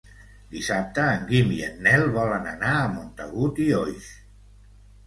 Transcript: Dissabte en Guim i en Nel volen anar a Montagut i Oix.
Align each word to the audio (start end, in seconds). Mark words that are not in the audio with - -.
Dissabte 0.53 1.03
en 1.17 1.27
Guim 1.33 1.53
i 1.57 1.59
en 1.67 1.77
Nel 1.89 2.09
volen 2.17 2.51
anar 2.55 2.73
a 2.81 2.89
Montagut 2.97 3.65
i 3.69 3.71
Oix. 3.85 4.15